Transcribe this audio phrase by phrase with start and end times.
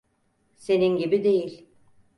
[0.57, 1.67] Senin gibi değil.